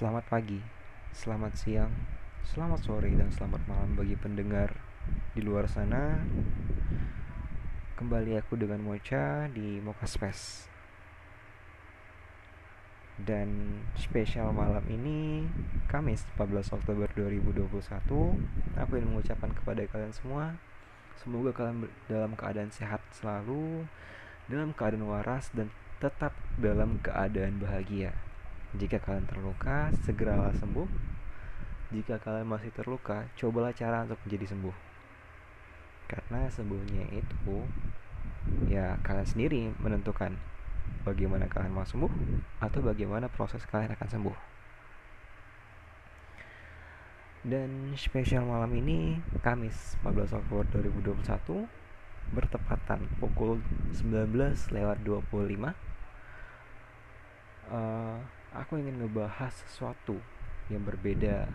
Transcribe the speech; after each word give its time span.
Selamat 0.00 0.24
pagi, 0.32 0.56
selamat 1.12 1.60
siang, 1.60 1.92
selamat 2.40 2.88
sore, 2.88 3.12
dan 3.12 3.28
selamat 3.36 3.68
malam 3.68 4.00
bagi 4.00 4.16
pendengar 4.16 4.72
di 5.36 5.44
luar 5.44 5.68
sana. 5.68 6.16
Kembali 8.00 8.32
aku 8.40 8.56
dengan 8.56 8.80
Mocha 8.80 9.44
di 9.52 9.76
Mocha 9.84 10.08
Space. 10.08 10.72
Dan 13.20 13.76
spesial 13.92 14.56
malam 14.56 14.80
ini 14.88 15.44
Kamis 15.84 16.24
14 16.40 16.80
Oktober 16.80 17.04
2021 17.12 17.68
Aku 18.80 18.92
ingin 18.96 19.12
mengucapkan 19.12 19.52
kepada 19.52 19.84
kalian 19.84 20.16
semua 20.16 20.56
Semoga 21.20 21.52
kalian 21.52 21.84
dalam 22.08 22.32
keadaan 22.32 22.72
sehat 22.72 23.04
selalu 23.12 23.84
Dalam 24.48 24.72
keadaan 24.72 25.04
waras 25.04 25.52
dan 25.52 25.68
tetap 26.00 26.32
dalam 26.56 26.96
keadaan 27.04 27.60
bahagia 27.60 28.16
Jika 28.78 29.02
kalian 29.02 29.26
terluka, 29.26 29.90
segeralah 30.06 30.54
sembuh 30.54 30.86
Jika 31.90 32.22
kalian 32.22 32.46
masih 32.46 32.70
terluka, 32.70 33.26
cobalah 33.34 33.74
cara 33.74 34.06
untuk 34.06 34.18
menjadi 34.26 34.54
sembuh 34.54 34.76
Karena 36.06 36.46
sembuhnya 36.46 37.10
itu 37.10 37.56
Ya 38.70 38.98
kalian 39.02 39.26
sendiri 39.26 39.74
menentukan 39.82 40.38
bagaimana 41.02 41.48
kalian 41.48 41.72
mau 41.72 41.86
sembuh 41.86 42.10
atau 42.60 42.80
bagaimana 42.84 43.30
proses 43.30 43.64
kalian 43.68 43.94
akan 43.94 44.08
sembuh. 44.10 44.36
Dan 47.40 47.96
spesial 47.96 48.44
malam 48.44 48.68
ini 48.76 49.16
Kamis 49.40 49.96
14 50.04 50.44
Oktober 50.44 50.68
2021 50.76 51.64
bertepatan 52.36 53.00
pukul 53.16 53.64
19 53.96 54.36
lewat 54.76 54.98
25 55.02 55.72
uh, 57.72 58.20
aku 58.50 58.82
ingin 58.82 58.98
ngebahas 58.98 59.54
sesuatu 59.66 60.18
yang 60.70 60.82
berbeda 60.82 61.50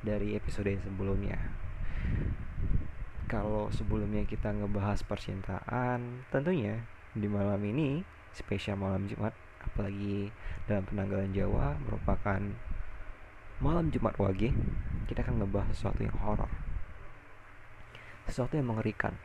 dari 0.00 0.36
episode 0.36 0.68
yang 0.68 0.82
sebelumnya. 0.84 1.38
Kalau 3.28 3.72
sebelumnya 3.72 4.24
kita 4.28 4.52
ngebahas 4.52 5.00
percintaan 5.04 6.28
tentunya 6.28 6.84
di 7.16 7.28
malam 7.28 7.60
ini 7.64 8.04
spesial 8.32 8.80
malam 8.80 9.08
Jumat 9.08 9.32
apalagi 9.62 10.32
dalam 10.66 10.84
penanggalan 10.84 11.32
Jawa 11.32 11.78
merupakan 11.80 12.40
malam 13.62 13.94
Jumat 13.94 14.18
Wage 14.18 14.50
kita 15.06 15.22
akan 15.22 15.40
ngebahas 15.40 15.70
sesuatu 15.72 16.00
yang 16.02 16.16
horor. 16.20 16.50
Sesuatu 18.26 18.58
yang 18.58 18.74
mengerikan. 18.74 19.16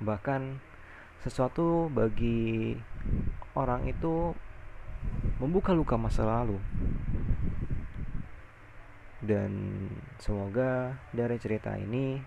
Bahkan 0.00 0.58
sesuatu 1.20 1.92
bagi 1.92 2.76
orang 3.52 3.84
itu 3.88 4.32
membuka 5.40 5.72
luka 5.72 5.96
masa 5.96 6.24
lalu. 6.26 6.60
Dan 9.20 9.52
semoga 10.16 10.96
dari 11.12 11.36
cerita 11.36 11.76
ini 11.76 12.20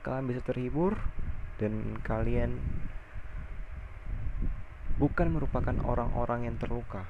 kalian 0.00 0.26
bisa 0.28 0.40
terhibur 0.40 0.96
dan 1.60 2.00
kalian 2.00 2.56
bukan 4.96 5.28
merupakan 5.28 5.76
orang-orang 5.84 6.48
yang 6.48 6.56
terluka 6.56 7.04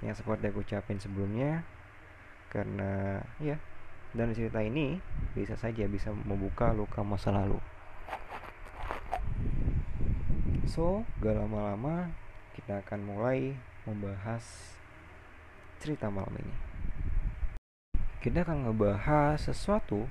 yang 0.00 0.16
seperti 0.16 0.48
aku 0.48 0.64
ucapin 0.64 0.96
sebelumnya. 0.96 1.64
Karena 2.48 3.20
ya 3.42 3.60
dan 4.16 4.32
cerita 4.32 4.64
ini 4.64 4.96
bisa 5.36 5.52
saja 5.60 5.84
bisa 5.84 6.08
membuka 6.12 6.72
luka 6.72 7.04
masa 7.04 7.28
lalu. 7.28 7.60
So 10.68 11.04
gak 11.20 11.36
lama-lama 11.36 12.12
kita 12.56 12.80
akan 12.84 13.00
mulai 13.04 13.56
membahas 13.88 14.44
cerita 15.80 16.12
malam 16.12 16.34
ini. 16.36 16.54
Kita 18.20 18.44
akan 18.44 18.68
ngebahas 18.68 19.40
sesuatu 19.40 20.04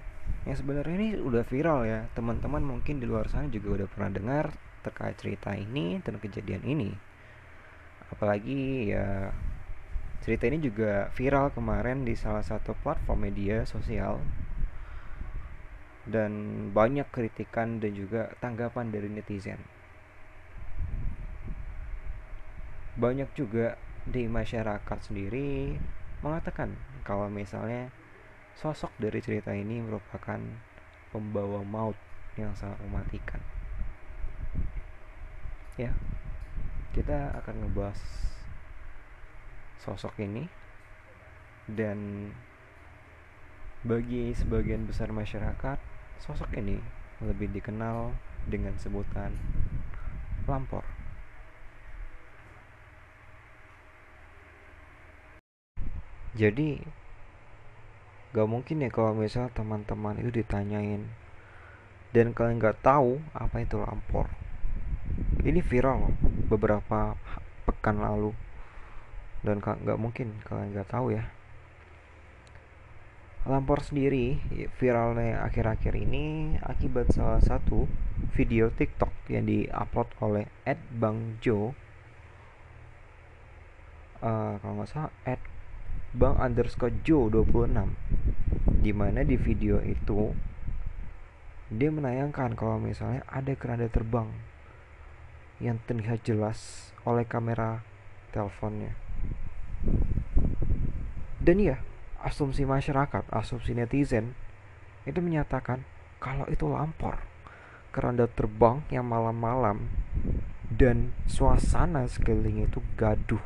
yang 0.47 0.57
sebenarnya 0.57 0.95
ini 0.97 1.09
udah 1.21 1.43
viral 1.45 1.85
ya. 1.85 2.09
Teman-teman 2.17 2.63
mungkin 2.63 2.97
di 2.97 3.05
luar 3.05 3.29
sana 3.29 3.51
juga 3.51 3.83
udah 3.83 3.87
pernah 3.87 4.09
dengar 4.09 4.45
terkait 4.81 5.19
cerita 5.19 5.53
ini 5.53 5.99
dan 6.01 6.17
kejadian 6.17 6.63
ini. 6.65 6.91
Apalagi 8.09 8.95
ya 8.95 9.35
cerita 10.23 10.47
ini 10.47 10.63
juga 10.63 11.11
viral 11.13 11.51
kemarin 11.51 12.07
di 12.07 12.15
salah 12.15 12.41
satu 12.41 12.73
platform 12.81 13.29
media 13.29 13.67
sosial. 13.67 14.23
Dan 16.07 16.31
banyak 16.71 17.11
kritikan 17.11 17.83
dan 17.83 17.91
juga 17.91 18.31
tanggapan 18.39 18.87
dari 18.95 19.11
netizen 19.11 19.59
banyak 22.97 23.29
juga 23.37 23.77
di 24.09 24.25
masyarakat 24.25 24.99
sendiri 25.05 25.77
mengatakan 26.25 26.73
kalau 27.05 27.29
misalnya 27.29 27.93
sosok 28.57 28.89
dari 28.97 29.21
cerita 29.21 29.53
ini 29.53 29.85
merupakan 29.85 30.41
pembawa 31.13 31.61
maut 31.61 31.93
yang 32.41 32.57
sangat 32.57 32.81
mematikan. 32.81 33.41
Ya 35.77 35.93
kita 36.97 37.37
akan 37.37 37.69
ngebahas 37.69 38.01
sosok 39.77 40.17
ini 40.17 40.49
dan 41.69 42.33
bagi 43.85 44.33
sebagian 44.33 44.89
besar 44.89 45.13
masyarakat 45.13 45.77
sosok 46.17 46.49
ini 46.57 46.81
lebih 47.21 47.53
dikenal 47.53 48.17
dengan 48.49 48.73
sebutan 48.81 49.37
lampor 50.49 50.96
jadi 56.37 56.79
gak 58.37 58.47
mungkin 58.47 58.85
ya 58.85 58.93
kalau 58.93 59.17
misal 59.17 59.49
teman-teman 59.49 60.21
itu 60.21 60.29
ditanyain 60.29 61.09
dan 62.13 62.37
kalian 62.37 62.61
gak 62.61 62.85
tahu 62.85 63.17
apa 63.33 63.65
itu 63.65 63.81
lampor 63.81 64.29
ini 65.47 65.63
viral 65.63 66.11
beberapa 66.51 67.15
pekan 67.63 68.03
lalu. 68.03 68.35
Dan 69.39 69.63
nggak 69.63 69.99
mungkin 69.99 70.35
kalian 70.43 70.75
nggak 70.75 70.91
tahu 70.91 71.15
ya. 71.15 71.23
Lampor 73.47 73.79
sendiri 73.79 74.43
viralnya 74.75 75.39
akhir-akhir 75.47 75.95
ini 75.95 76.57
akibat 76.59 77.15
salah 77.15 77.39
satu 77.39 77.87
video 78.35 78.67
TikTok 78.75 79.31
yang 79.31 79.47
diupload 79.47 80.11
oleh 80.19 80.45
Ed 80.67 80.81
Bang 80.91 81.39
Jo. 81.39 81.71
Uh, 84.19 84.59
kalau 84.59 84.81
nggak 84.81 84.89
salah 84.91 85.13
Bang 86.17 86.41
underscore 86.41 86.97
Jo 87.05 87.29
26 87.29 87.93
di 88.81 88.89
mana 88.89 89.21
di 89.21 89.37
video 89.37 89.77
itu 89.85 90.33
dia 91.69 91.93
menayangkan 91.93 92.57
kalau 92.57 92.81
misalnya 92.81 93.21
ada 93.29 93.53
keranda 93.53 93.85
terbang 93.85 94.25
yang 95.61 95.77
terlihat 95.85 96.25
jelas 96.25 96.89
oleh 97.05 97.21
kamera 97.21 97.85
teleponnya. 98.33 98.97
Dan 101.37 101.61
ya, 101.61 101.85
asumsi 102.25 102.65
masyarakat, 102.65 103.29
asumsi 103.29 103.77
netizen 103.77 104.33
itu 105.05 105.21
menyatakan 105.21 105.85
kalau 106.17 106.49
itu 106.49 106.65
lampor. 106.65 107.21
Keranda 107.93 108.25
terbang 108.25 108.81
yang 108.89 109.05
malam-malam 109.05 109.85
dan 110.73 111.13
suasana 111.29 112.09
sekeliling 112.09 112.65
itu 112.65 112.81
gaduh. 112.97 113.41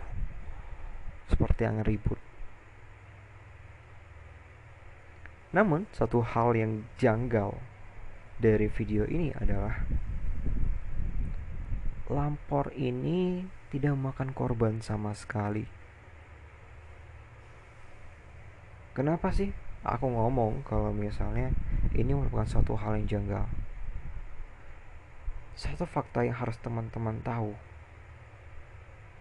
Seperti 1.28 1.68
yang 1.68 1.84
ribut. 1.84 2.31
Namun, 5.52 5.88
satu 5.92 6.24
hal 6.24 6.56
yang 6.56 6.88
janggal 6.96 7.60
dari 8.40 8.72
video 8.72 9.04
ini 9.06 9.36
adalah 9.36 9.84
lampor 12.12 12.72
ini 12.76 13.48
tidak 13.72 13.96
makan 13.96 14.36
korban 14.36 14.84
sama 14.84 15.16
sekali. 15.16 15.64
Kenapa 18.92 19.32
sih 19.32 19.56
aku 19.88 20.12
ngomong 20.12 20.68
kalau 20.68 20.92
misalnya 20.92 21.56
ini 21.96 22.12
merupakan 22.12 22.44
suatu 22.44 22.76
hal 22.76 23.00
yang 23.00 23.08
janggal? 23.08 23.48
Satu 25.56 25.88
fakta 25.88 26.28
yang 26.28 26.36
harus 26.36 26.60
teman-teman 26.60 27.24
tahu. 27.24 27.56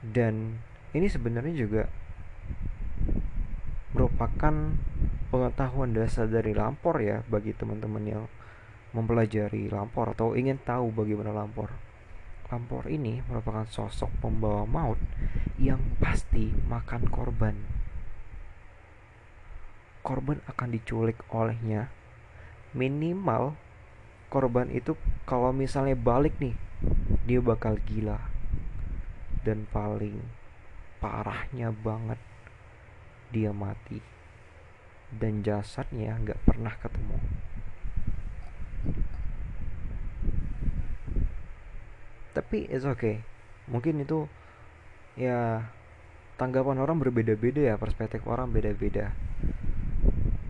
Dan 0.03 0.59
ini 0.91 1.07
sebenarnya 1.07 1.55
juga 1.55 1.83
merupakan 3.95 4.75
pengetahuan 5.31 5.95
dasar 5.95 6.27
dari 6.27 6.51
lampor 6.51 6.99
ya 6.99 7.23
bagi 7.31 7.55
teman-teman 7.55 8.05
yang 8.05 8.25
mempelajari 8.91 9.71
lampor 9.71 10.11
atau 10.19 10.35
ingin 10.35 10.59
tahu 10.59 10.91
bagaimana 10.91 11.31
lampor. 11.31 11.71
Lampor 12.51 12.91
ini 12.91 13.23
merupakan 13.31 13.63
sosok 13.71 14.11
pembawa 14.19 14.67
maut 14.67 14.99
yang 15.55 15.79
pasti 16.03 16.51
makan 16.67 17.07
korban. 17.07 17.55
Korban 20.03 20.43
akan 20.51 20.69
diculik 20.75 21.23
olehnya. 21.31 21.95
Minimal 22.75 23.55
korban 24.27 24.67
itu 24.75 24.99
kalau 25.23 25.55
misalnya 25.55 25.95
balik 25.95 26.35
nih, 26.43 26.59
dia 27.23 27.39
bakal 27.39 27.79
gila. 27.87 28.19
Dan 29.47 29.71
paling 29.71 30.19
parahnya 30.99 31.71
banget 31.71 32.19
dia 33.31 33.55
mati. 33.55 34.20
Dan 35.17 35.43
jasadnya 35.43 36.15
nggak 36.15 36.39
pernah 36.47 36.75
ketemu. 36.79 37.19
Tapi 42.31 42.71
it's 42.71 42.87
okay. 42.87 43.27
Mungkin 43.67 44.07
itu 44.07 44.31
ya 45.19 45.67
tanggapan 46.39 46.79
orang 46.79 47.03
berbeda-beda 47.03 47.75
ya, 47.75 47.75
perspektif 47.75 48.23
orang 48.31 48.55
beda-beda. 48.55 49.11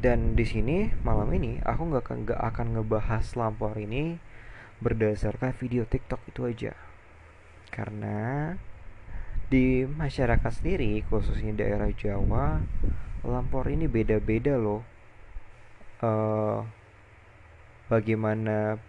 Dan 0.01 0.33
di 0.33 0.45
sini 0.49 0.89
malam 1.05 1.29
ini 1.33 1.61
aku 1.61 1.93
nggak 1.93 2.05
nggak 2.09 2.41
akan 2.41 2.67
ngebahas 2.77 3.37
lampor 3.37 3.77
ini 3.77 4.17
berdasarkan 4.81 5.53
video 5.57 5.85
TikTok 5.85 6.21
itu 6.29 6.41
aja. 6.49 6.73
Karena 7.69 8.53
di 9.51 9.85
masyarakat 9.85 10.53
sendiri, 10.63 11.03
khususnya 11.11 11.53
daerah 11.53 11.91
Jawa, 11.93 12.63
lampor 13.25 13.69
ini 13.69 13.87
beda-beda 13.91 14.57
loh. 14.57 14.83
Uh, 16.01 16.65
bagaimana 17.93 18.81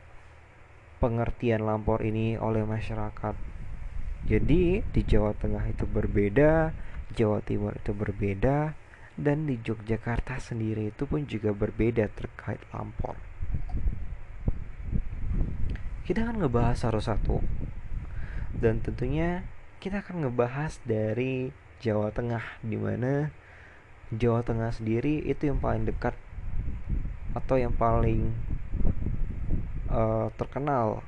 pengertian 1.01 1.65
lampor 1.65 2.05
ini 2.05 2.37
oleh 2.37 2.61
masyarakat. 2.63 3.35
Jadi 4.29 4.85
di 4.85 5.01
Jawa 5.01 5.33
Tengah 5.33 5.65
itu 5.65 5.89
berbeda, 5.89 6.69
Jawa 7.17 7.41
Timur 7.41 7.73
itu 7.73 7.89
berbeda, 7.91 8.77
dan 9.17 9.49
di 9.49 9.57
Yogyakarta 9.57 10.37
sendiri 10.37 10.93
itu 10.93 11.09
pun 11.09 11.25
juga 11.25 11.51
berbeda 11.51 12.05
terkait 12.13 12.61
lampor. 12.69 13.17
Kita 16.05 16.21
akan 16.21 16.45
ngebahas 16.45 16.77
satu-satu, 16.85 17.41
dan 18.61 18.79
tentunya 18.85 19.41
kita 19.81 20.05
akan 20.05 20.29
ngebahas 20.29 20.77
dari 20.85 21.49
Jawa 21.81 22.13
Tengah, 22.13 22.61
di 22.61 22.77
mana 22.77 23.33
Jawa 24.11 24.43
Tengah 24.43 24.75
sendiri 24.75 25.23
itu 25.23 25.47
yang 25.47 25.63
paling 25.63 25.87
dekat 25.87 26.15
atau 27.31 27.55
yang 27.55 27.71
paling 27.71 28.35
uh, 29.87 30.27
terkenal 30.35 31.03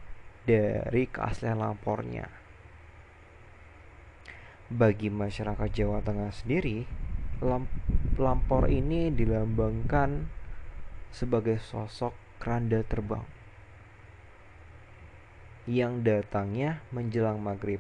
dari 0.48 1.08
keaslian 1.12 1.60
lampornya. 1.60 2.32
Bagi 4.72 5.12
masyarakat 5.12 5.70
Jawa 5.76 6.00
Tengah 6.00 6.32
sendiri, 6.32 6.88
lamp 7.44 7.68
lampor 8.16 8.72
ini 8.72 9.12
dilambangkan 9.12 10.32
sebagai 11.12 11.60
sosok 11.60 12.16
keranda 12.40 12.82
terbang 12.88 13.26
yang 15.64 16.04
datangnya 16.04 16.84
menjelang 16.92 17.40
maghrib. 17.40 17.80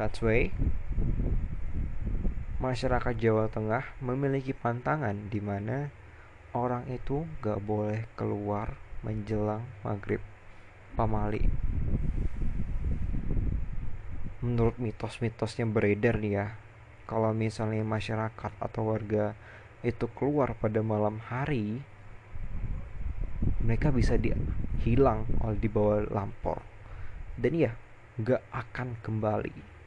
That's 0.00 0.24
way, 0.24 0.50
masyarakat 2.60 3.16
Jawa 3.16 3.48
Tengah 3.48 3.96
memiliki 4.04 4.52
pantangan 4.52 5.32
di 5.32 5.40
mana 5.40 5.88
orang 6.52 6.84
itu 6.92 7.24
gak 7.40 7.56
boleh 7.64 8.04
keluar 8.20 8.76
menjelang 9.00 9.64
maghrib. 9.80 10.20
Pamali. 10.92 11.40
Menurut 14.44 14.76
mitos-mitos 14.76 15.56
yang 15.56 15.72
beredar 15.72 16.20
nih 16.20 16.32
ya 16.36 16.46
kalau 17.08 17.32
misalnya 17.32 17.80
masyarakat 17.80 18.52
atau 18.60 18.92
warga 18.92 19.32
itu 19.80 20.04
keluar 20.12 20.52
pada 20.52 20.84
malam 20.84 21.16
hari 21.32 21.80
mereka 23.64 23.88
bisa 23.88 24.20
dihilang 24.20 25.24
oleh 25.40 25.56
di 25.56 25.68
bawah 25.72 26.04
lampor. 26.12 26.60
Dan 27.40 27.56
ya 27.56 27.72
gak 28.20 28.44
akan 28.52 29.00
kembali 29.00 29.79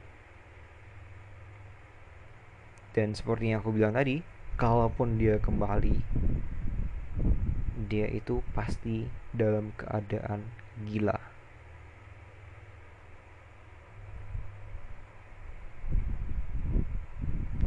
dan 2.94 3.18
seperti 3.18 3.54
yang 3.54 3.66
aku 3.66 3.74
bilang 3.74 3.98
tadi 3.98 4.22
kalaupun 4.58 5.18
dia 5.18 5.42
kembali 5.42 5.98
dia 7.94 8.10
itu 8.10 8.42
pasti 8.58 9.06
dalam 9.30 9.70
keadaan 9.78 10.50
gila. 10.90 11.18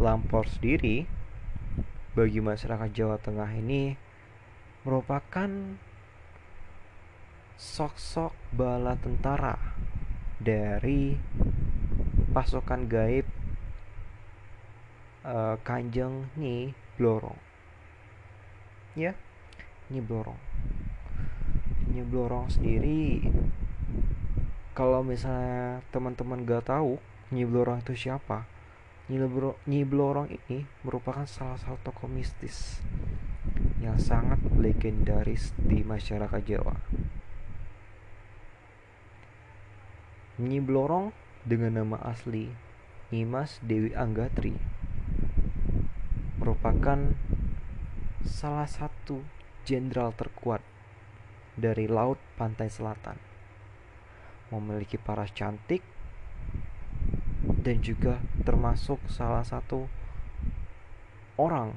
Lampor 0.02 0.50
sendiri 0.50 1.06
bagi 2.18 2.42
masyarakat 2.42 2.90
Jawa 2.90 3.22
Tengah 3.22 3.50
ini 3.54 3.94
merupakan 4.82 5.50
sosok 7.54 8.34
bala 8.50 8.98
tentara 8.98 9.56
dari 10.42 11.16
pasukan 12.34 12.90
gaib 12.90 13.35
uh, 15.26 15.58
Kanjeng 15.66 16.30
Nyi 16.38 16.70
Blorong. 16.94 17.36
Ya 18.94 19.18
Nyi 19.90 20.00
Blorong. 20.00 20.38
Nyi 21.90 22.02
Blorong 22.06 22.46
sendiri 22.46 23.26
kalau 24.76 25.00
misalnya 25.00 25.80
teman-teman 25.90 26.46
gak 26.46 26.70
tahu 26.70 27.02
Nyi 27.34 27.48
Blorong 27.48 27.82
itu 27.82 27.96
siapa 27.96 28.46
Nyi 29.06 29.82
Blorong 29.86 30.28
ini 30.30 30.66
merupakan 30.82 31.26
salah 31.30 31.58
satu 31.58 31.78
tokoh 31.90 32.10
mistis 32.10 32.82
yang 33.78 34.02
sangat 34.02 34.42
legendaris 34.58 35.54
di 35.54 35.86
masyarakat 35.86 36.42
Jawa. 36.42 36.74
Nyi 40.42 40.58
Blorong 40.58 41.14
dengan 41.46 41.80
nama 41.80 42.02
asli 42.02 42.50
Nyimas 43.14 43.62
Dewi 43.62 43.94
Anggatri 43.94 44.75
merupakan 46.66 47.14
salah 48.26 48.66
satu 48.66 49.22
jenderal 49.62 50.10
terkuat 50.10 50.58
dari 51.54 51.86
laut 51.86 52.18
pantai 52.34 52.66
selatan. 52.66 53.14
Memiliki 54.50 54.98
paras 54.98 55.30
cantik 55.30 55.78
dan 57.62 57.78
juga 57.86 58.18
termasuk 58.42 58.98
salah 59.06 59.46
satu 59.46 59.86
orang 61.38 61.70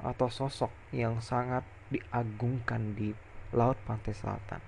atau 0.00 0.32
sosok 0.32 0.72
yang 0.88 1.20
sangat 1.20 1.60
diagungkan 1.92 2.96
di 2.96 3.12
laut 3.52 3.76
pantai 3.84 4.16
selatan. 4.16 4.64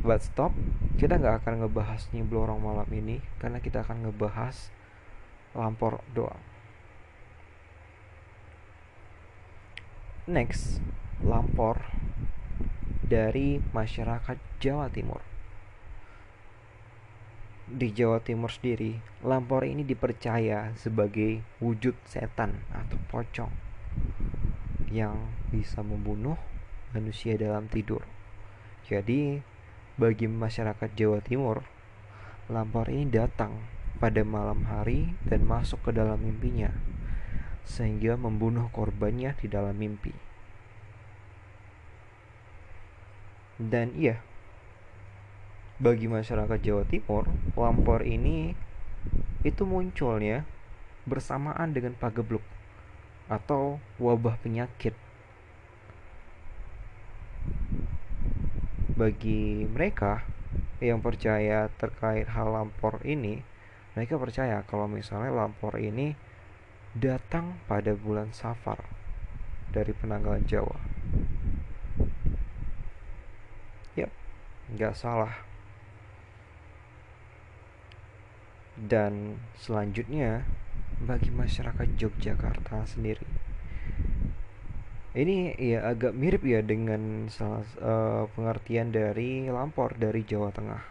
But 0.00 0.24
stop, 0.24 0.56
kita 0.96 1.20
nggak 1.20 1.44
akan 1.44 1.68
ngebahas 1.68 2.08
Nyiblorong 2.16 2.64
malam 2.64 2.88
ini 2.96 3.20
karena 3.36 3.60
kita 3.60 3.84
akan 3.84 4.08
ngebahas 4.08 4.72
Lampor 5.52 6.00
doang. 6.16 6.51
Next, 10.22 10.78
Lampor 11.18 11.82
dari 13.02 13.58
masyarakat 13.58 14.38
Jawa 14.62 14.86
Timur. 14.86 15.18
Di 17.66 17.90
Jawa 17.90 18.22
Timur 18.22 18.46
sendiri, 18.46 19.02
Lampor 19.26 19.66
ini 19.66 19.82
dipercaya 19.82 20.78
sebagai 20.78 21.42
wujud 21.58 21.98
setan 22.06 22.62
atau 22.70 23.02
pocong 23.10 23.50
yang 24.94 25.18
bisa 25.50 25.82
membunuh 25.82 26.38
manusia 26.94 27.34
dalam 27.34 27.66
tidur. 27.66 28.06
Jadi, 28.86 29.42
bagi 29.98 30.30
masyarakat 30.30 30.94
Jawa 30.94 31.18
Timur, 31.18 31.66
Lampor 32.46 32.94
ini 32.94 33.10
datang 33.10 33.58
pada 33.98 34.22
malam 34.22 34.70
hari 34.70 35.18
dan 35.26 35.42
masuk 35.42 35.82
ke 35.82 35.90
dalam 35.90 36.22
mimpinya 36.22 36.70
sehingga 37.66 38.18
membunuh 38.18 38.68
korbannya 38.74 39.34
di 39.38 39.46
dalam 39.46 39.78
mimpi. 39.78 40.12
Dan 43.62 43.94
iya, 43.94 44.18
bagi 45.82 46.06
masyarakat 46.06 46.58
Jawa 46.62 46.84
Timur, 46.86 47.26
lampor 47.54 48.02
ini 48.02 48.54
itu 49.42 49.62
munculnya 49.66 50.46
bersamaan 51.06 51.74
dengan 51.74 51.98
pagebluk 51.98 52.42
atau 53.26 53.82
wabah 53.98 54.38
penyakit. 54.38 54.94
Bagi 58.94 59.66
mereka 59.66 60.22
yang 60.78 61.02
percaya 61.02 61.66
terkait 61.78 62.30
hal 62.30 62.50
lampor 62.50 63.02
ini, 63.02 63.42
mereka 63.94 64.18
percaya 64.18 64.62
kalau 64.66 64.86
misalnya 64.86 65.34
lampor 65.34 65.78
ini 65.78 66.14
datang 66.92 67.56
pada 67.64 67.96
bulan 67.96 68.36
Safar 68.36 68.84
dari 69.72 69.96
penanggalan 69.96 70.44
Jawa. 70.44 70.76
Yap, 73.96 74.12
nggak 74.76 74.92
salah. 74.92 75.32
Dan 78.76 79.40
selanjutnya 79.56 80.44
bagi 81.00 81.32
masyarakat 81.32 81.96
Yogyakarta 81.96 82.84
sendiri. 82.84 83.24
Ini 85.12 85.60
ya 85.60 85.92
agak 85.92 86.16
mirip 86.16 86.40
ya 86.44 86.64
dengan 86.64 87.28
salah 87.28 87.68
uh, 87.84 88.24
pengertian 88.32 88.92
dari 88.92 89.44
lampor 89.48 89.92
dari 89.96 90.24
Jawa 90.24 90.48
Tengah. 90.48 90.82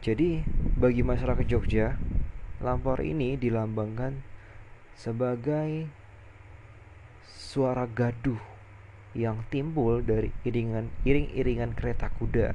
Jadi 0.00 0.40
bagi 0.80 1.04
masyarakat 1.04 1.44
Jogja 1.44 2.00
Lampor 2.58 2.98
ini 3.06 3.38
dilambangkan 3.38 4.18
sebagai 4.98 5.86
suara 7.22 7.86
gaduh 7.86 8.40
yang 9.14 9.46
timbul 9.48 10.02
dari 10.02 10.34
iringan 10.42 10.90
iring-iringan 11.06 11.72
kereta 11.72 12.10
kuda 12.10 12.52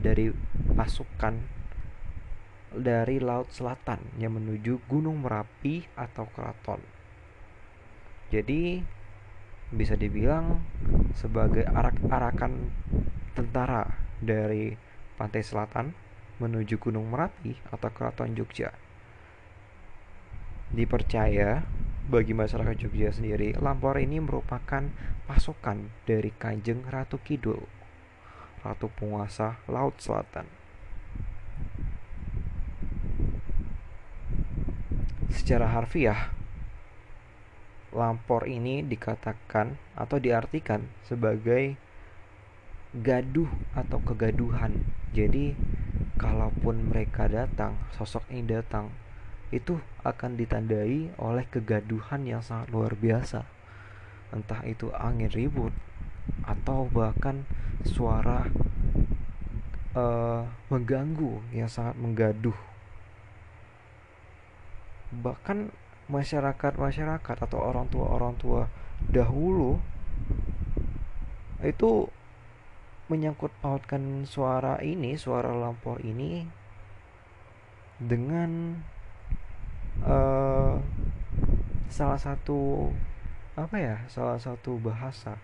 dari 0.00 0.30
pasukan 0.76 1.40
dari 2.76 3.16
laut 3.16 3.48
selatan 3.48 4.00
yang 4.20 4.36
menuju 4.36 4.84
Gunung 4.86 5.24
Merapi 5.24 5.88
atau 5.96 6.28
keraton. 6.36 6.80
Jadi 8.28 8.84
bisa 9.72 9.96
dibilang 9.96 10.60
sebagai 11.16 11.64
arak-arakan 11.64 12.70
tentara 13.32 13.88
dari 14.20 14.76
pantai 15.16 15.40
selatan 15.40 15.96
menuju 16.38 16.76
Gunung 16.76 17.08
Merapi 17.08 17.56
atau 17.72 17.88
keraton 17.88 18.36
Jogja. 18.36 18.85
Dipercaya 20.66 21.62
bagi 22.10 22.34
masyarakat 22.34 22.74
Jogja 22.74 23.14
sendiri, 23.14 23.54
Lampor 23.58 23.98
ini 24.02 24.18
merupakan 24.18 24.82
pasukan 25.26 25.90
dari 26.06 26.34
Kanjeng 26.34 26.82
Ratu 26.86 27.22
Kidul, 27.22 27.62
Ratu 28.66 28.90
Penguasa 28.90 29.62
Laut 29.70 29.98
Selatan. 30.02 30.46
Secara 35.30 35.70
harfiah, 35.70 36.34
Lampor 37.94 38.50
ini 38.50 38.82
dikatakan 38.82 39.78
atau 39.94 40.18
diartikan 40.18 40.90
sebagai 41.06 41.78
gaduh 42.90 43.50
atau 43.74 44.02
kegaduhan. 44.02 44.82
Jadi, 45.14 45.54
kalaupun 46.18 46.90
mereka 46.90 47.30
datang, 47.30 47.78
sosok 47.94 48.26
ini 48.34 48.50
datang 48.50 49.05
itu 49.54 49.78
akan 50.02 50.34
ditandai 50.34 51.14
oleh 51.22 51.44
kegaduhan 51.46 52.26
yang 52.26 52.42
sangat 52.42 52.70
luar 52.74 52.98
biasa. 52.98 53.46
Entah 54.34 54.62
itu 54.66 54.90
angin 54.90 55.30
ribut 55.30 55.70
atau 56.42 56.90
bahkan 56.90 57.46
suara 57.86 58.50
uh, 59.94 60.42
mengganggu 60.66 61.38
yang 61.54 61.70
sangat 61.70 61.94
menggaduh. 61.94 62.58
Bahkan 65.14 65.70
masyarakat-masyarakat 66.10 67.36
atau 67.46 67.58
orang 67.62 67.86
tua-orang 67.90 68.34
tua 68.38 68.62
dahulu 69.06 69.78
itu 71.62 72.10
menyangkut 73.06 73.54
pautkan 73.62 74.26
suara 74.26 74.82
ini, 74.82 75.14
suara 75.14 75.54
lampor 75.54 76.02
ini 76.02 76.42
dengan 78.02 78.82
uh, 80.04 80.76
salah 81.88 82.20
satu 82.20 82.90
apa 83.56 83.76
ya 83.80 83.96
salah 84.12 84.36
satu 84.36 84.76
bahasa 84.76 85.40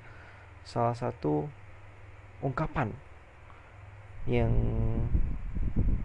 salah 0.68 0.92
satu 0.92 1.48
ungkapan 2.44 2.92
yang 4.28 4.52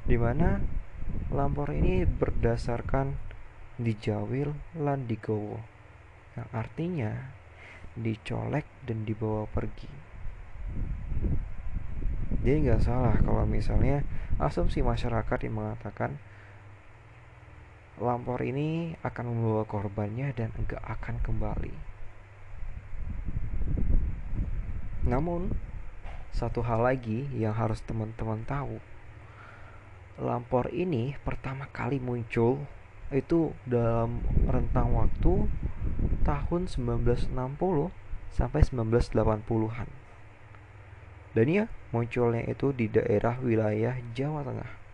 di 0.07 0.15
mana 0.15 0.63
lampor 1.29 1.75
ini 1.75 2.07
berdasarkan 2.07 3.19
dijawil 3.77 4.55
lan 4.79 5.05
digowo 5.05 5.59
yang 6.33 6.49
artinya 6.55 7.11
dicolek 7.97 8.65
dan 8.85 9.03
dibawa 9.03 9.49
pergi. 9.49 9.89
Jadi 12.45 12.57
nggak 12.69 12.81
salah 12.85 13.17
kalau 13.19 13.43
misalnya 13.49 14.05
asumsi 14.37 14.85
masyarakat 14.85 15.49
yang 15.49 15.57
mengatakan 15.57 16.21
Lampor 17.97 18.45
ini 18.45 18.93
akan 19.01 19.25
membawa 19.25 19.65
korbannya 19.65 20.29
dan 20.37 20.53
enggak 20.53 20.85
akan 20.85 21.17
kembali. 21.25 21.73
Namun, 25.09 25.49
satu 26.29 26.61
hal 26.61 26.85
lagi 26.85 27.25
yang 27.33 27.57
harus 27.57 27.81
teman-teman 27.81 28.45
tahu. 28.45 28.77
Lampor 30.21 30.69
ini 30.69 31.17
pertama 31.25 31.65
kali 31.73 31.97
muncul 31.97 32.61
itu 33.09 33.57
dalam 33.65 34.21
rentang 34.45 34.93
waktu 34.93 35.49
tahun 36.21 36.69
1960 36.69 37.33
sampai 38.29 38.61
1980-an. 38.61 39.89
Dan 41.33 41.47
ya, 41.49 41.65
munculnya 41.89 42.45
itu 42.45 42.69
di 42.77 42.85
daerah 42.93 43.41
wilayah 43.41 43.97
Jawa 44.13 44.45
Tengah. 44.45 44.86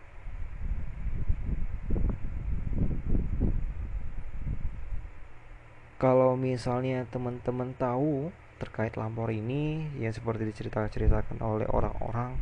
Kalau 5.94 6.34
misalnya 6.34 7.06
teman-teman 7.06 7.70
tahu 7.78 8.34
terkait 8.58 8.94
lampor 8.98 9.30
ini 9.30 9.86
yang 9.98 10.10
seperti 10.10 10.46
diceritakan 10.50 11.38
oleh 11.38 11.66
orang-orang 11.70 12.34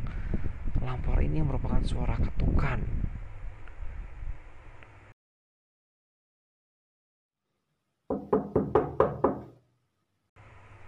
lampor 0.81 1.21
ini 1.21 1.45
merupakan 1.45 1.81
suara 1.85 2.17
ketukan. 2.17 2.81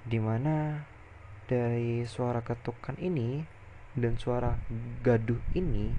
Di 0.06 0.22
mana 0.22 0.86
dari 1.50 2.06
suara 2.06 2.42
ketukan 2.42 2.98
ini 3.02 3.42
dan 3.94 4.18
suara 4.18 4.58
gaduh 5.06 5.42
ini 5.54 5.94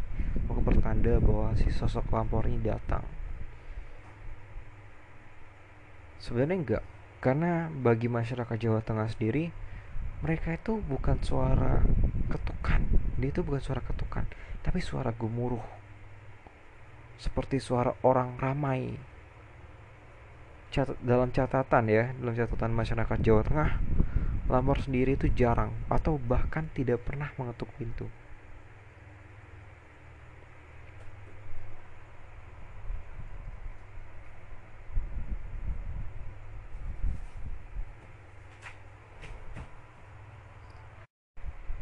bertanda 0.67 1.23
bahwa 1.23 1.55
si 1.55 1.71
sosok 1.71 2.11
lampor 2.11 2.47
ini 2.51 2.59
datang 2.63 3.07
Sebenarnya 6.23 6.57
enggak, 6.57 6.85
karena 7.21 7.69
bagi 7.71 8.09
masyarakat 8.09 8.57
Jawa 8.57 8.81
Tengah 8.85 9.09
sendiri 9.13 9.53
mereka 10.25 10.57
itu 10.57 10.81
bukan 10.81 11.21
suara 11.21 11.85
ketukan, 12.33 12.81
dia 13.21 13.29
itu 13.29 13.45
bukan 13.45 13.61
suara 13.61 13.85
ketukan, 13.85 14.25
tapi 14.65 14.81
suara 14.81 15.13
gemuruh. 15.13 15.63
Seperti 17.21 17.61
suara 17.61 17.93
orang 18.05 18.37
ramai. 18.41 18.97
Cat 20.73 20.97
dalam 21.05 21.31
catatan 21.31 21.85
ya, 21.89 22.11
dalam 22.17 22.35
catatan 22.35 22.73
masyarakat 22.73 23.19
Jawa 23.23 23.43
Tengah, 23.45 23.71
Lamor 24.47 24.79
sendiri 24.79 25.19
itu 25.19 25.27
jarang 25.35 25.75
atau 25.91 26.23
bahkan 26.23 26.71
tidak 26.71 27.03
pernah 27.03 27.35
mengetuk 27.35 27.67
pintu. 27.75 28.07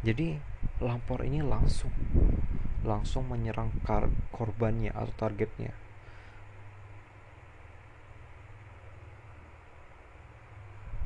Jadi 0.05 0.37
lampor 0.85 1.25
ini 1.25 1.41
langsung 1.41 1.89
langsung 2.85 3.25
menyerang 3.25 3.73
korbannya 4.29 4.93
atau 4.93 5.09
targetnya. 5.17 5.73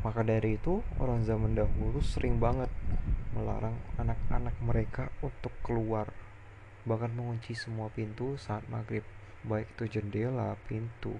Maka 0.03 0.27
dari 0.27 0.59
itu 0.59 0.83
orang 0.99 1.23
zaman 1.23 1.55
dahulu 1.55 2.03
sering 2.03 2.43
banget 2.43 2.67
melarang 3.31 3.79
anak-anak 3.95 4.55
mereka 4.59 5.07
untuk 5.23 5.55
keluar. 5.63 6.11
Bahkan 6.83 7.15
mengunci 7.15 7.55
semua 7.55 7.87
pintu 7.87 8.35
saat 8.35 8.67
maghrib 8.67 9.07
baik 9.47 9.71
itu 9.79 9.99
jendela, 9.99 10.59
pintu 10.67 11.15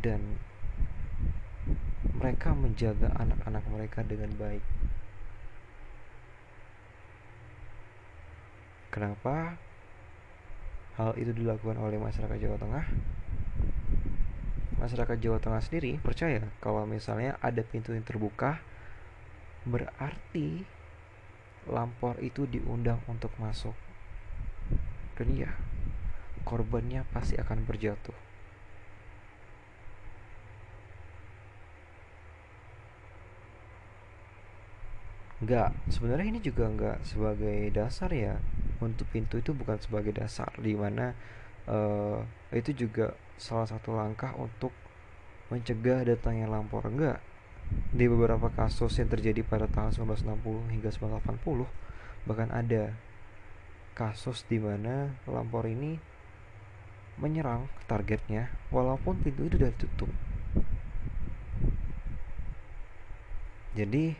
dan 0.00 0.40
mereka 2.16 2.56
menjaga 2.56 3.12
anak-anak 3.20 3.64
mereka 3.68 4.00
dengan 4.00 4.32
baik 4.40 4.64
Kenapa 8.90 9.54
hal 10.98 11.14
itu 11.14 11.30
dilakukan 11.30 11.78
oleh 11.78 11.94
masyarakat 11.96 12.36
Jawa 12.42 12.58
Tengah? 12.58 12.86
Masyarakat 14.82 15.16
Jawa 15.22 15.38
Tengah 15.38 15.62
sendiri 15.62 16.02
percaya 16.02 16.42
kalau 16.58 16.82
misalnya 16.90 17.38
ada 17.38 17.62
pintu 17.62 17.94
yang 17.94 18.02
terbuka 18.02 18.58
berarti 19.62 20.66
lampor 21.70 22.18
itu 22.18 22.50
diundang 22.50 22.98
untuk 23.06 23.30
masuk. 23.38 23.78
Dan 25.14 25.38
iya, 25.38 25.54
korbannya 26.42 27.06
pasti 27.14 27.38
akan 27.38 27.62
berjatuh. 27.68 28.29
Enggak, 35.40 35.72
sebenarnya 35.88 36.26
ini 36.36 36.40
juga 36.44 36.68
enggak 36.68 36.98
sebagai 37.04 37.72
dasar 37.72 38.12
ya. 38.12 38.36
Untuk 38.80 39.08
pintu 39.08 39.40
itu 39.40 39.56
bukan 39.56 39.80
sebagai 39.80 40.12
dasar 40.12 40.52
di 40.60 40.76
mana 40.76 41.16
uh, 41.68 42.20
itu 42.52 42.76
juga 42.76 43.16
salah 43.40 43.64
satu 43.64 43.96
langkah 43.96 44.36
untuk 44.36 44.72
mencegah 45.48 46.04
datangnya 46.04 46.44
lampor. 46.48 46.84
Enggak 46.84 47.24
di 47.90 48.06
beberapa 48.06 48.50
kasus 48.50 48.98
yang 48.98 49.10
terjadi 49.10 49.46
pada 49.46 49.66
tahun 49.70 49.94
1960 49.94 50.74
hingga 50.74 50.90
1980 50.90 52.26
bahkan 52.26 52.50
ada 52.50 52.94
kasus 53.94 54.42
di 54.46 54.58
mana 54.58 55.14
lampor 55.26 55.66
ini 55.66 55.98
menyerang 57.20 57.68
targetnya 57.86 58.50
walaupun 58.74 59.18
pintu 59.22 59.46
itu 59.46 59.58
sudah 59.60 59.72
tutup 59.76 60.10
jadi 63.78 64.18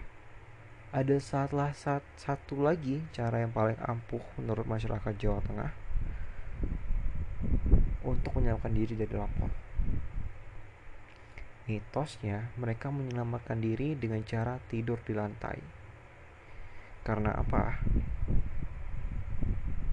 ada 0.90 1.23
salah 1.23 1.70
satu 2.18 2.66
lagi 2.66 2.99
cara 3.14 3.47
yang 3.47 3.54
paling 3.54 3.78
ampuh 3.78 4.23
menurut 4.35 4.66
masyarakat 4.66 5.14
Jawa 5.23 5.38
Tengah 5.47 5.70
untuk 8.02 8.35
menyelamatkan 8.35 8.75
diri 8.75 8.99
dari 8.99 9.14
lapor. 9.14 9.54
Mitosnya, 11.70 12.50
mereka 12.59 12.90
menyelamatkan 12.90 13.62
diri 13.62 13.94
dengan 13.94 14.26
cara 14.26 14.59
tidur 14.66 14.99
di 15.06 15.14
lantai. 15.14 15.62
Karena 17.06 17.38
apa? 17.38 17.78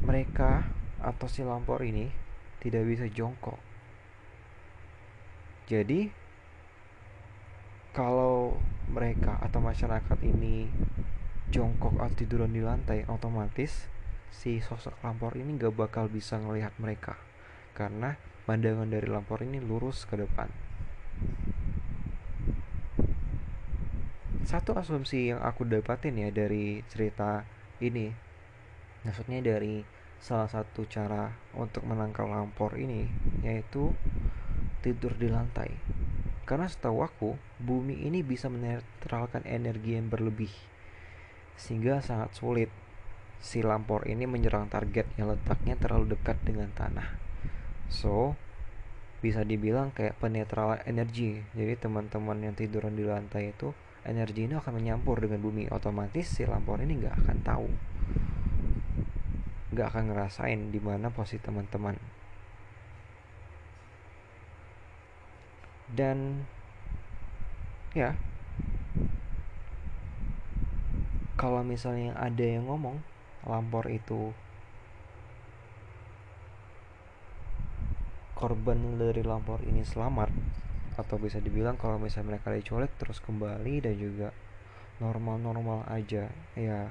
Mereka 0.01 0.51
atau 0.97 1.27
si 1.29 1.45
lampor 1.45 1.85
ini 1.85 2.09
tidak 2.57 2.89
bisa 2.89 3.05
jongkok. 3.05 3.61
Jadi, 5.69 6.09
kalau 7.97 8.53
mereka 8.93 9.41
atau 9.41 9.57
masyarakat 9.57 10.21
ini 10.21 10.69
jongkok 11.49 11.97
atau 11.97 12.13
tiduran 12.13 12.53
di 12.53 12.61
lantai, 12.61 13.09
otomatis 13.09 13.89
si 14.29 14.61
sosok 14.61 15.01
lampor 15.01 15.33
ini 15.33 15.57
gak 15.57 15.73
bakal 15.73 16.05
bisa 16.05 16.37
melihat 16.37 16.69
mereka 16.77 17.17
karena 17.73 18.21
pandangan 18.45 18.85
dari 18.85 19.09
lampor 19.09 19.41
ini 19.41 19.57
lurus 19.57 20.05
ke 20.05 20.13
depan. 20.13 20.45
Satu 24.45 24.77
asumsi 24.77 25.33
yang 25.33 25.41
aku 25.41 25.65
dapatin 25.65 26.21
ya 26.21 26.29
dari 26.29 26.85
cerita 26.93 27.49
ini, 27.81 28.13
maksudnya 29.01 29.41
dari 29.41 29.81
salah 30.21 30.45
satu 30.45 30.85
cara 30.85 31.33
untuk 31.57 31.81
menangkal 31.89 32.29
lampor 32.29 32.77
ini 32.77 33.09
yaitu 33.41 33.89
tidur 34.85 35.17
di 35.17 35.33
lantai. 35.33 35.73
Karena 36.47 36.71
setahu 36.71 37.03
aku, 37.03 37.35
bumi 37.59 38.07
ini 38.07 38.23
bisa 38.23 38.47
menetralkan 38.47 39.43
energi 39.43 39.99
yang 39.99 40.07
berlebih. 40.07 40.49
Sehingga 41.59 41.99
sangat 41.99 42.31
sulit 42.39 42.71
si 43.43 43.59
lampor 43.59 44.07
ini 44.07 44.23
menyerang 44.23 44.71
target 44.71 45.05
yang 45.19 45.27
letaknya 45.27 45.75
terlalu 45.75 46.15
dekat 46.15 46.39
dengan 46.47 46.71
tanah. 46.71 47.19
So, 47.91 48.39
bisa 49.19 49.43
dibilang 49.43 49.91
kayak 49.91 50.15
penetralan 50.23 50.79
energi. 50.87 51.43
Jadi 51.51 51.75
teman-teman 51.75 52.39
yang 52.39 52.55
tiduran 52.55 52.95
di 52.95 53.03
lantai 53.03 53.51
itu 53.51 53.75
energi 54.07 54.47
ini 54.47 54.55
akan 54.55 54.79
menyampur 54.79 55.19
dengan 55.19 55.43
bumi 55.43 55.67
otomatis 55.67 56.31
si 56.31 56.47
lampor 56.47 56.79
ini 56.79 57.03
nggak 57.03 57.15
akan 57.27 57.37
tahu 57.43 57.67
nggak 59.75 59.87
akan 59.93 60.03
ngerasain 60.09 60.71
di 60.71 60.79
mana 60.79 61.11
posisi 61.11 61.43
teman-teman 61.43 61.99
dan 65.93 66.43
ya. 67.95 68.15
Kalau 71.37 71.61
misalnya 71.61 72.17
ada 72.17 72.41
yang 72.41 72.65
ngomong 72.65 72.97
lampor 73.45 73.85
itu 73.93 74.33
korban 78.33 78.97
dari 78.97 79.21
lampor 79.21 79.61
ini 79.63 79.85
selamat. 79.85 80.33
Atau 80.97 81.21
bisa 81.21 81.37
dibilang 81.37 81.77
kalau 81.77 82.01
misalnya 82.01 82.35
mereka 82.35 82.49
diculik 82.49 82.89
terus 82.97 83.21
kembali 83.21 83.85
dan 83.85 83.95
juga 84.01 84.33
normal-normal 84.97 85.85
aja. 85.93 86.25
Ya 86.57 86.89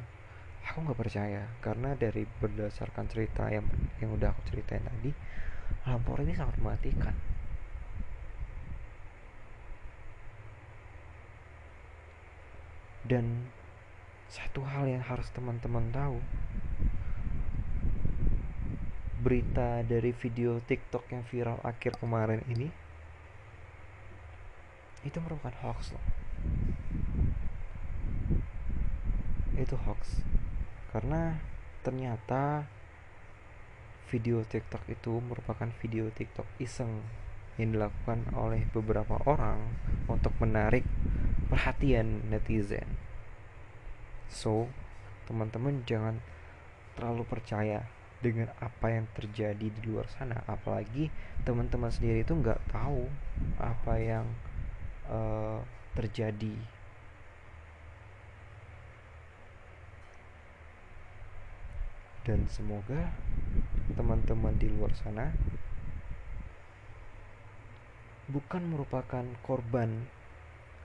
aku 0.62 0.86
nggak 0.86 0.98
percaya. 0.98 1.50
Karena 1.58 1.98
dari 1.98 2.22
berdasarkan 2.22 3.10
cerita 3.10 3.50
yang 3.50 3.66
yang 3.98 4.14
udah 4.14 4.30
aku 4.30 4.46
ceritain 4.46 4.86
tadi 4.86 5.10
lampor 5.86 6.22
ini 6.22 6.34
sangat 6.38 6.58
mematikan 6.62 7.35
dan 13.06 13.46
satu 14.26 14.66
hal 14.66 14.90
yang 14.90 15.02
harus 15.06 15.30
teman-teman 15.30 15.94
tahu. 15.94 16.18
Berita 19.22 19.82
dari 19.86 20.10
video 20.14 20.62
TikTok 20.62 21.10
yang 21.10 21.22
viral 21.26 21.58
akhir 21.62 21.98
kemarin 21.98 22.42
ini 22.50 22.70
itu 25.06 25.22
merupakan 25.22 25.54
hoax 25.62 25.94
loh. 25.94 26.06
Itu 29.54 29.78
hoax. 29.78 30.26
Karena 30.90 31.38
ternyata 31.86 32.66
video 34.10 34.42
TikTok 34.46 34.86
itu 34.90 35.18
merupakan 35.22 35.70
video 35.82 36.10
TikTok 36.10 36.46
iseng 36.58 37.02
yang 37.56 37.72
dilakukan 37.72 38.26
oleh 38.36 38.68
beberapa 38.70 39.16
orang 39.24 39.62
untuk 40.10 40.34
menarik 40.42 40.84
perhatian 41.48 42.26
netizen. 42.28 42.95
So, 44.30 44.66
teman-teman 45.26 45.82
jangan 45.86 46.22
terlalu 46.96 47.26
percaya 47.26 47.86
dengan 48.24 48.48
apa 48.58 48.90
yang 48.90 49.06
terjadi 49.12 49.68
di 49.68 49.80
luar 49.84 50.08
sana. 50.08 50.42
Apalagi 50.48 51.12
teman-teman 51.44 51.92
sendiri 51.92 52.24
itu 52.24 52.32
nggak 52.32 52.58
tahu 52.72 53.06
apa 53.60 53.94
yang 54.00 54.26
uh, 55.06 55.60
terjadi. 55.94 56.56
Dan 62.26 62.50
semoga 62.50 63.14
teman-teman 63.94 64.58
di 64.58 64.66
luar 64.66 64.90
sana 64.98 65.30
bukan 68.26 68.66
merupakan 68.66 69.22
korban 69.46 70.10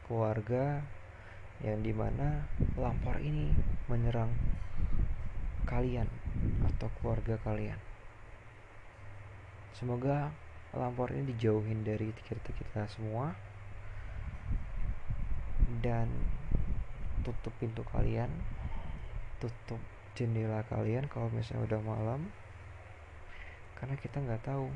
keluarga 0.05 0.85
yang 1.61 1.85
di 1.85 1.93
mana 1.93 2.49
lampor 2.73 3.21
ini 3.21 3.53
menyerang 3.85 4.33
kalian 5.69 6.09
atau 6.65 6.89
keluarga 6.99 7.37
kalian. 7.45 7.77
Semoga 9.77 10.33
lampor 10.73 11.13
ini 11.13 11.31
dijauhin 11.35 11.85
dari 11.85 12.09
kita 12.25 12.49
kita 12.53 12.89
semua 12.89 13.37
dan 15.85 16.09
tutup 17.21 17.53
pintu 17.61 17.85
kalian, 17.93 18.29
tutup 19.37 19.79
jendela 20.17 20.65
kalian 20.67 21.05
kalau 21.07 21.29
misalnya 21.29 21.77
udah 21.77 21.81
malam, 21.85 22.21
karena 23.77 23.95
kita 24.01 24.17
nggak 24.17 24.43
tahu 24.43 24.67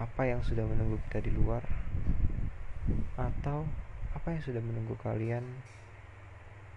apa 0.00 0.22
yang 0.24 0.40
sudah 0.40 0.64
menunggu 0.64 0.96
kita 1.10 1.28
di 1.28 1.32
luar 1.34 1.60
atau 3.20 3.68
apa 4.10 4.26
yang 4.34 4.42
sudah 4.42 4.62
menunggu 4.62 4.98
kalian 4.98 5.46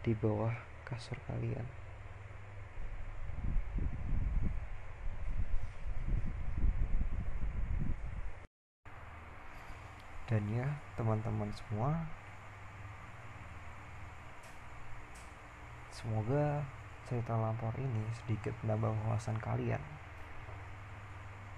di 0.06 0.14
bawah 0.14 0.54
kasur 0.86 1.18
kalian. 1.26 1.66
dan 10.34 10.50
ya 10.50 10.66
teman-teman 10.98 11.46
semua 11.54 11.94
semoga 15.94 16.66
cerita 17.06 17.38
lapor 17.38 17.70
ini 17.78 18.02
sedikit 18.18 18.50
menambah 18.66 18.98
wawasan 19.06 19.38
kalian 19.38 19.78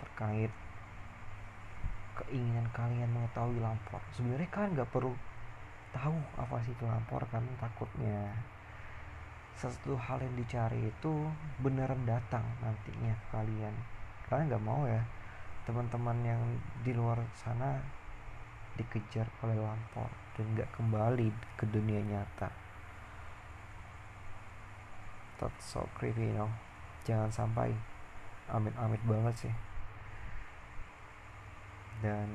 terkait 0.03 0.51
keinginan 2.19 2.67
kalian 2.75 3.07
mengetahui 3.15 3.63
lampor 3.63 4.03
sebenarnya 4.11 4.51
kalian 4.51 4.75
nggak 4.75 4.91
perlu 4.91 5.15
tahu 5.95 6.19
apa 6.35 6.59
sih 6.67 6.75
itu 6.75 6.83
lampor 6.83 7.23
kan 7.31 7.41
takutnya. 7.55 8.35
Sesuatu 9.55 9.95
hal 9.95 10.19
yang 10.19 10.35
dicari 10.35 10.91
itu 10.91 11.13
beneran 11.63 12.03
datang 12.03 12.43
nantinya 12.59 13.15
ke 13.15 13.25
kalian. 13.31 13.75
Kalian 14.27 14.51
nggak 14.51 14.65
mau 14.67 14.83
ya 14.83 14.99
teman-teman 15.65 16.21
yang 16.21 16.41
di 16.85 16.93
luar 16.93 17.17
sana 17.33 17.81
dikejar 18.77 19.25
oleh 19.41 19.57
lampor 19.57 20.11
dan 20.35 20.45
gak 20.53 20.69
kembali 20.75 21.31
ke 21.55 21.65
dunia 21.71 22.03
nyata. 22.03 22.51
That's 25.39 25.63
so 25.63 25.87
creepy 25.95 26.31
you 26.31 26.37
know. 26.37 26.51
Jangan 27.03 27.31
sampai. 27.31 27.71
Amit-amit 28.45 29.01
banget 29.09 29.49
sih. 29.49 29.53
Dan 32.05 32.29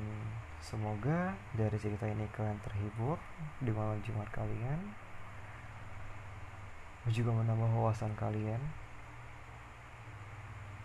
semoga 0.61 1.33
dari 1.57 1.77
cerita 1.81 2.05
ini 2.05 2.29
kalian 2.37 2.61
terhibur 2.61 3.17
di 3.65 3.73
malam 3.73 3.97
Jumat 4.05 4.29
kalian. 4.29 4.81
Juga 7.09 7.33
menambah 7.33 7.81
wawasan 7.81 8.13
kalian. 8.15 8.61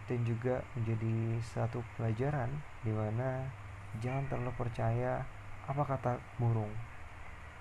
Dan 0.08 0.24
juga 0.24 0.64
menjadi 0.78 1.42
satu 1.44 1.84
pelajaran 1.98 2.48
di 2.88 2.94
mana 2.96 3.52
jangan 4.00 4.24
terlalu 4.32 4.54
percaya 4.56 5.26
apa 5.66 5.82
kata 5.82 6.22
burung 6.38 6.72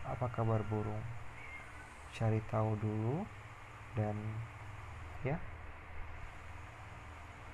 apa 0.04 0.28
kabar 0.28 0.60
burung. 0.68 1.00
Cari 2.12 2.38
tahu 2.46 2.76
dulu 2.78 3.24
dan 3.96 4.14
ya 5.24 5.40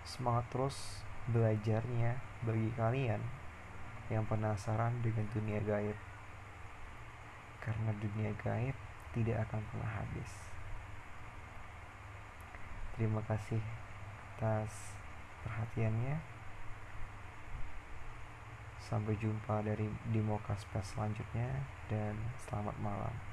semangat 0.02 0.42
terus 0.50 1.06
belajarnya 1.30 2.18
bagi 2.42 2.68
kalian 2.74 3.39
yang 4.10 4.26
penasaran 4.26 4.90
dengan 5.06 5.24
dunia 5.30 5.62
gaib 5.62 5.94
karena 7.62 7.90
dunia 8.02 8.34
gaib 8.42 8.76
tidak 9.14 9.46
akan 9.46 9.62
pernah 9.70 9.90
habis. 10.02 10.32
Terima 12.98 13.22
kasih 13.24 13.62
atas 14.36 14.92
perhatiannya. 15.46 16.18
Sampai 18.82 19.14
jumpa 19.22 19.62
dari 19.62 19.86
di 20.10 20.18
Moka 20.18 20.58
Space 20.58 20.98
selanjutnya 20.98 21.62
dan 21.86 22.18
selamat 22.42 22.74
malam. 22.82 23.29